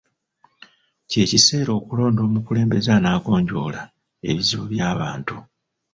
Ky'ekiseera 1.09 1.71
okulonda 1.79 2.21
omukulembeze 2.27 2.89
anaagonjoola 2.97 3.81
ebizibu 4.29 4.65
by'abantu. 4.71 5.35